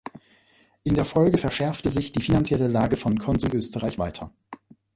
In 0.83 0.95
der 0.95 1.05
Folge 1.05 1.37
verschärfte 1.37 1.91
sich 1.91 2.11
die 2.11 2.23
finanzielle 2.23 2.67
Lage 2.67 2.97
von 2.97 3.19
Konsum 3.19 3.53
Österreich 3.53 3.99
weiter. 3.99 4.33